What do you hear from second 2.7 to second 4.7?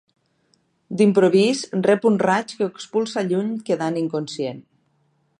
expulsa lluny quedant inconscient.